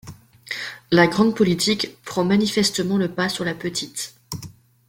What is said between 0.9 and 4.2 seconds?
grande politique prend manifestement le pas sur la petite.